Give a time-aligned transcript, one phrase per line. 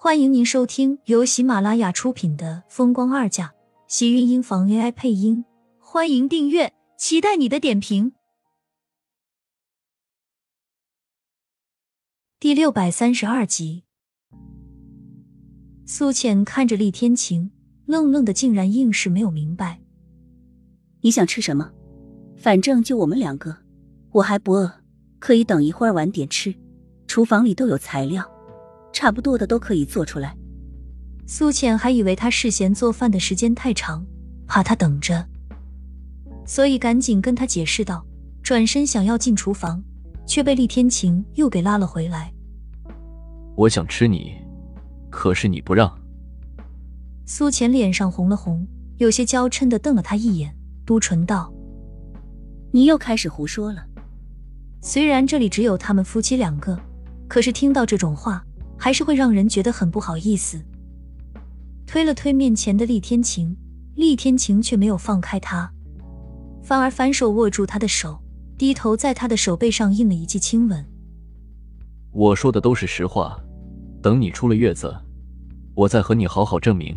[0.00, 3.46] 欢迎您收听由喜马拉雅出品的《风光二嫁》，
[3.88, 5.44] 喜运音房 AI 配音。
[5.80, 8.12] 欢迎订阅，期待你的点评。
[12.38, 13.82] 第六百三十二集，
[15.84, 17.50] 苏浅看着厉天晴，
[17.84, 19.80] 愣愣的，竟然硬是没有明白。
[21.00, 21.72] 你想吃什么？
[22.36, 23.64] 反正就我们两个，
[24.12, 24.72] 我还不饿，
[25.18, 26.54] 可以等一会儿晚点吃。
[27.08, 28.24] 厨房里都有材料，
[28.92, 30.36] 差不多的都可以做出来。
[31.26, 34.04] 苏浅还以为他事嫌做饭的时间太长，
[34.46, 35.26] 怕他等着，
[36.46, 38.04] 所以赶紧跟他解释道，
[38.42, 39.82] 转身想要进厨房，
[40.26, 42.32] 却被厉天晴又给拉了回来。
[43.56, 44.34] 我想吃你，
[45.10, 45.92] 可是你不让。
[47.26, 48.66] 苏浅脸上红了红，
[48.96, 51.52] 有些娇嗔的瞪了他一眼，嘟唇道
[52.72, 53.84] ：“你又开始胡说了。”
[54.80, 56.78] 虽然这里只有他们夫妻两个。
[57.28, 58.42] 可是听到这种话，
[58.78, 60.62] 还是会让人觉得很不好意思。
[61.84, 63.56] 推了推面前的厉天晴，
[63.94, 65.70] 厉天晴却没有放开他，
[66.62, 68.18] 反而反手握住他的手，
[68.56, 70.84] 低头在他的手背上印了一记亲吻。
[72.12, 73.38] 我说的都是实话，
[74.02, 74.94] 等你出了月子，
[75.74, 76.96] 我再和你好好证明。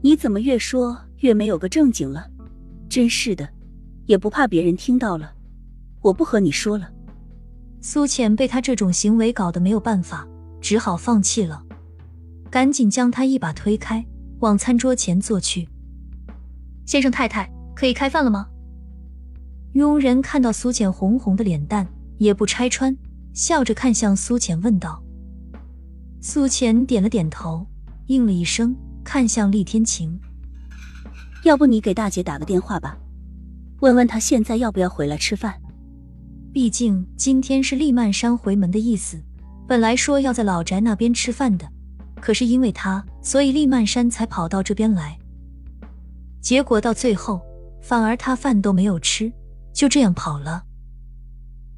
[0.00, 2.26] 你怎么越说越没有个正经了？
[2.88, 3.48] 真是的，
[4.06, 5.32] 也不怕别人听到了。
[6.00, 6.88] 我不和你说了。
[7.80, 10.26] 苏浅被他这种行为搞得没有办法，
[10.60, 11.62] 只好放弃了，
[12.50, 14.04] 赶紧将他一把推开，
[14.40, 15.68] 往餐桌前坐去。
[16.86, 18.48] 先生太太，可以开饭了吗？
[19.74, 21.86] 佣人看到苏浅红红的脸蛋，
[22.16, 22.96] 也不拆穿，
[23.32, 25.02] 笑着看向苏浅问道。
[26.20, 27.66] 苏浅点了点头，
[28.06, 30.18] 应了一声，看向厉天晴
[31.44, 32.98] ：“要不你给大姐打个电话吧，
[33.80, 35.60] 问问她现在要不要回来吃饭。”
[36.52, 39.22] 毕竟今天是厉曼山回门的意思，
[39.68, 41.68] 本来说要在老宅那边吃饭的，
[42.22, 45.18] 可是因为他，所以厉曼山才跑到这边来。
[46.40, 47.42] 结果到最后，
[47.82, 49.30] 反而他饭都没有吃，
[49.74, 50.64] 就这样跑了。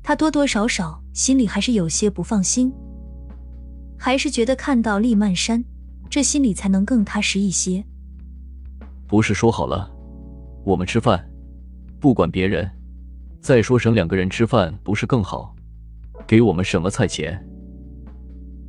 [0.05, 2.73] 他多多少少心里还是有些不放心，
[3.99, 5.65] 还是觉得看到厉曼山，
[6.09, 7.85] 这心里才能更踏实一些。
[9.09, 9.91] 不是说好了，
[10.65, 11.29] 我们吃饭，
[11.99, 12.71] 不管别人。
[13.41, 15.53] 再说省两个人吃饭不是更好？
[16.25, 17.45] 给我们省了菜钱。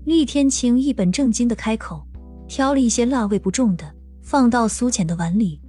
[0.03, 2.03] 厉天晴一本正经的开口，
[2.47, 3.85] 挑了一些辣味不重的
[4.23, 5.61] 放到苏浅的碗里。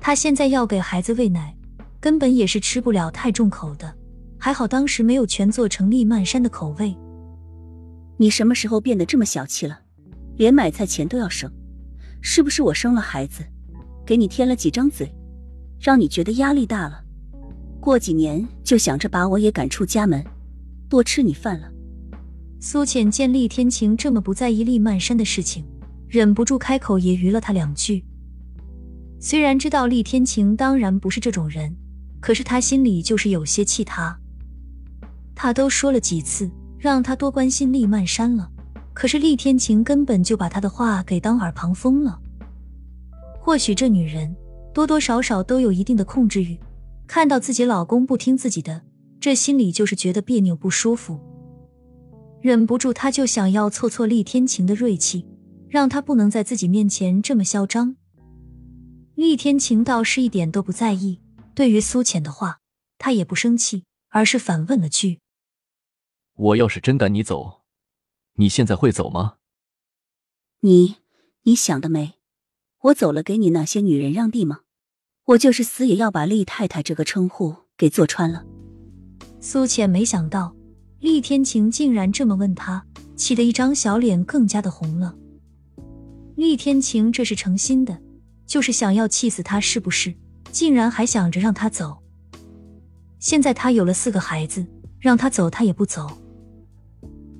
[0.00, 1.56] 他现在要给孩子喂奶，
[2.00, 3.94] 根本也是吃不了太重口的。
[4.38, 6.92] 还好当时没有全做成厉曼山的口味。
[8.16, 9.78] 你什么时候变得这么小气了？
[10.34, 11.48] 连买菜钱都要省？
[12.20, 13.44] 是不是我生了孩子，
[14.04, 15.08] 给你添了几张嘴，
[15.78, 17.00] 让你觉得压力大了？
[17.80, 20.24] 过几年就想着把我也赶出家门，
[20.88, 21.71] 多吃你饭了。
[22.64, 25.64] 苏浅见厉天晴这么不在意厉曼山的事情，
[26.06, 28.04] 忍不住开口揶揄了他两句。
[29.18, 31.74] 虽然知道厉天晴当然不是这种人，
[32.20, 34.16] 可是他心里就是有些气他。
[35.34, 38.48] 他都说了几次让他多关心厉曼山了，
[38.94, 42.16] 可是厉天晴根本就把他的话给当耳旁风了。
[43.40, 44.32] 或许这女人
[44.72, 46.56] 多多少少都有一定的控制欲。
[47.08, 48.82] 看到自己老公不听自己的，
[49.18, 51.18] 这心里就是觉得别扭不舒服，
[52.42, 55.24] 忍不住他就想要挫挫厉天晴的锐气，
[55.68, 57.94] 让他不能在自己面前这么嚣张。
[59.14, 61.20] 厉天晴倒是一点都不在意，
[61.54, 62.58] 对于苏浅的话，
[62.98, 65.20] 他也不生气，而是反问了句
[66.34, 67.60] ：“我要是真赶你走，
[68.34, 69.36] 你现在会走吗？”
[70.60, 70.96] 你，
[71.42, 72.14] 你想得美！
[72.80, 74.62] 我走了，给你那些女人让地吗？
[75.26, 78.44] 我就是死也要把厉太太这个称呼给做穿了。
[79.40, 80.56] 苏浅没想到
[81.02, 82.86] 厉天晴竟然这么问他，
[83.16, 85.12] 气得一张小脸更加的红了。
[86.36, 87.98] 厉天晴这是诚心的，
[88.46, 90.14] 就是想要气死他，是不是？
[90.52, 91.98] 竟然还想着让他走。
[93.18, 94.64] 现在他有了四个孩子，
[95.00, 96.08] 让他走他也不走。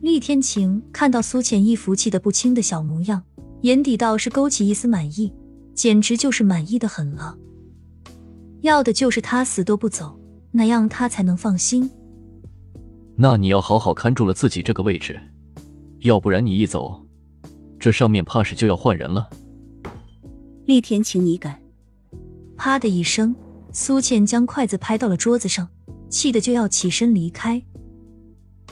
[0.00, 3.22] 厉天晴看到苏浅一副气得不轻的小模样，
[3.60, 5.32] 眼底倒是勾起一丝满意，
[5.72, 7.38] 简直就是满意的很了。
[8.62, 10.18] 要的就是他死都不走，
[10.50, 11.88] 那样他才能放心。
[13.22, 15.16] 那你要好好看住了自己这个位置，
[16.01, 17.07] 要不然你一走，
[17.78, 19.30] 这上面怕是就要换人了。
[20.65, 21.57] 厉天晴，你敢！
[22.57, 23.33] 啪的一声，
[23.71, 25.69] 苏倩将筷子拍到了桌子上，
[26.09, 27.63] 气得就要起身离开。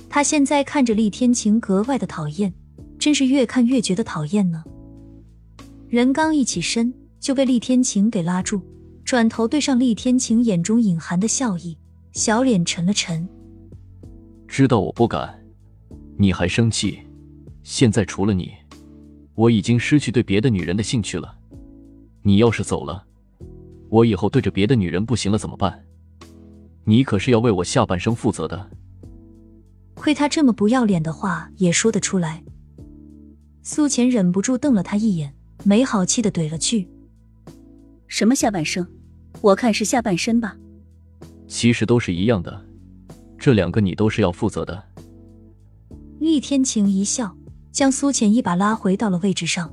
[0.09, 2.53] 她现在看着厉天晴格外的讨厌，
[2.99, 4.65] 真是越看越觉得讨厌呢。
[5.87, 8.61] 人刚一起身，就被厉天晴给拉住。
[9.05, 11.79] 转头对上厉天晴，眼中隐含的笑意，
[12.11, 13.29] 小脸沉了沉。
[14.51, 15.33] 知道我不敢，
[16.19, 16.99] 你还生气，
[17.63, 18.53] 现在除了你，
[19.37, 21.39] 我已经失去对别的女人的兴趣了。
[22.23, 23.07] 你要是走了，
[23.89, 25.85] 我以后对着别的女人不行了怎么办？
[26.83, 28.69] 你可是要为我下半生负责的。
[29.95, 32.43] 亏他这么不要脸的话也说得出来。
[33.63, 35.33] 苏浅忍不住瞪了他一眼，
[35.63, 36.89] 没好气的怼了句
[38.09, 38.85] ：“什么下半生？
[39.43, 40.57] 我看是下半身吧。”
[41.47, 42.67] 其实都是一样的，
[43.41, 44.85] 这两个你都是要负责的。
[46.21, 47.35] 厉天晴一笑，
[47.73, 49.73] 将苏浅一把拉回到了位置上。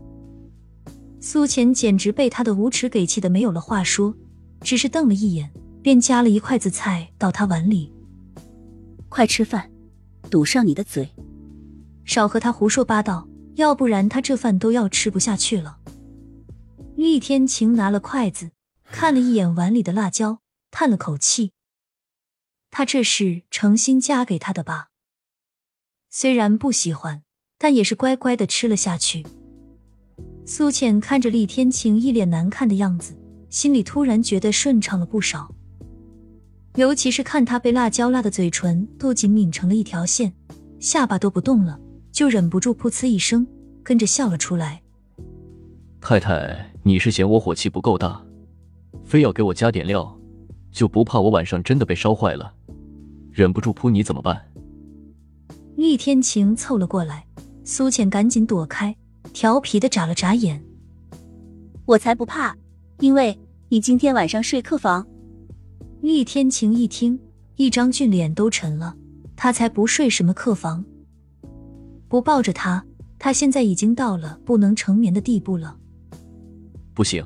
[1.19, 4.15] 苏浅简直被他的无耻给气的没有了话说，
[4.61, 7.91] 只是瞪了一眼，便夹了一筷子菜到他碗里
[9.09, 9.69] ：“快吃饭，
[10.31, 11.09] 堵上你的嘴，
[12.05, 13.27] 少和他胡说八道。”
[13.57, 15.79] 要不然他这饭都要吃不下去了。
[16.95, 18.51] 厉天晴拿了筷子，
[18.83, 21.53] 看了一眼碗里的辣椒，叹了口气。
[22.77, 24.89] 他这是诚心嫁给他的吧？
[26.11, 27.23] 虽然不喜欢，
[27.57, 29.25] 但也是乖乖的吃了下去。
[30.45, 33.17] 苏浅看着厉天晴一脸难看的样子，
[33.49, 35.51] 心里突然觉得顺畅了不少。
[36.75, 40.31] 尤其是看他被辣椒辣的嘴唇都紧抿成了一条线，
[40.79, 41.79] 下巴都不动了。
[42.11, 43.47] 就忍不住噗呲一声，
[43.83, 44.83] 跟着笑了出来。
[45.99, 48.23] 太太，你是嫌我火气不够大，
[49.03, 50.15] 非要给我加点料，
[50.71, 52.53] 就不怕我晚上真的被烧坏了，
[53.37, 54.35] 忍不住扑你怎么办？
[55.75, 57.23] 厉天晴凑了过来，
[57.63, 58.95] 苏浅赶紧躲开，
[59.31, 60.59] 调皮的眨了眨眼。
[61.85, 62.57] 我才不怕，
[62.97, 63.37] 因为
[63.69, 65.05] 你今天晚上睡客房。
[66.01, 67.19] 厉天晴一听，
[67.57, 68.95] 一张俊脸都沉了，
[69.35, 70.83] 他才不睡什么客房。
[72.07, 72.83] 不抱着他，
[73.19, 75.77] 他现在已经到了不能成眠的地步了。
[76.95, 77.23] 不行，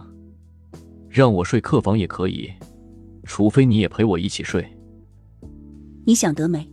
[1.09, 2.51] 让我睡客房也可以，
[3.23, 4.69] 除非你也陪我一起睡。
[6.05, 6.71] 你想得美？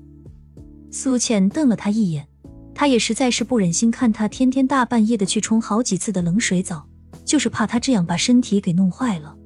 [0.91, 2.27] 苏浅瞪了他一眼，
[2.75, 6.89] 他也实在是不忍心看他天天大半夜的去冲好几次的冷水澡，
[7.25, 9.37] 就是怕他这样把身体给弄坏了。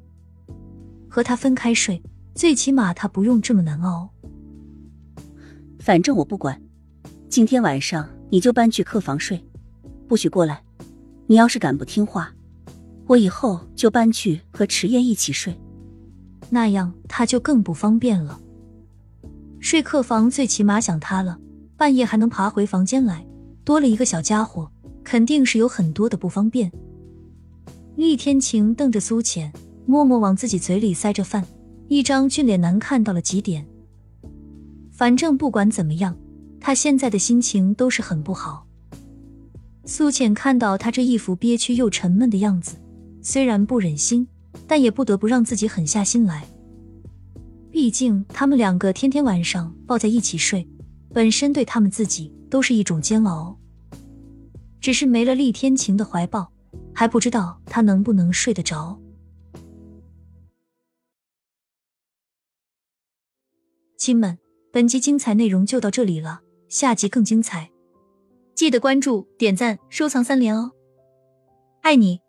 [1.08, 2.02] 和他分开睡，
[2.34, 4.08] 最起码他不用这么难熬。
[5.78, 6.60] 反正我不管，
[7.28, 8.08] 今天晚上。
[8.32, 9.44] 你就搬去客房睡，
[10.08, 10.62] 不许过来。
[11.26, 12.32] 你要是敢不听话，
[13.06, 15.54] 我以后就搬去和迟燕一起睡，
[16.48, 18.40] 那样他就更不方便了。
[19.62, 21.38] 睡客房最起码想他了，
[21.76, 23.24] 半夜还能爬回房间来，
[23.64, 24.70] 多了一个小家伙，
[25.02, 26.70] 肯定是有很多的不方便。
[27.96, 29.50] 厉天晴瞪着苏浅，
[29.86, 31.46] 默默往自己嘴里塞着饭，
[31.86, 33.64] 一张俊脸难看到了极点。
[34.90, 36.14] 反正不管怎么样。
[36.64, 38.64] 他现在的心情都是很不好。
[39.84, 42.76] 苏浅看到他这一副憋屈又沉闷的样子，
[43.20, 44.28] 虽然不忍心，
[44.68, 46.46] 但也不得不让自己狠下心来。
[47.72, 50.68] 毕竟他们两个天天晚上抱在一起睡，
[51.12, 53.58] 本身对他们自己都是一种煎熬。
[54.78, 56.52] 只是没了厉天晴的怀抱，
[56.94, 59.00] 还不知道他能不能睡得着。
[63.96, 64.38] 亲们，
[64.70, 66.42] 本集精彩内容就到这里了。
[66.68, 67.70] 下集更精彩，
[68.54, 70.72] 记得关注、点赞、收藏三连哦！
[71.80, 72.20] 爱你。